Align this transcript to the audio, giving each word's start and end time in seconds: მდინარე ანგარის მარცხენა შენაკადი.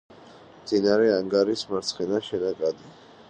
მდინარე 0.61 1.11
ანგარის 1.17 1.65
მარცხენა 1.73 2.25
შენაკადი. 2.31 2.91